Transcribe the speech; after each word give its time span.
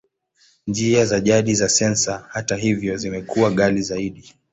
Njia 0.67 1.05
za 1.05 1.19
jadi 1.19 1.55
za 1.55 1.69
sensa, 1.69 2.25
hata 2.29 2.55
hivyo, 2.55 2.97
zimekuwa 2.97 3.51
ghali 3.51 3.81
zaidi. 3.81 4.35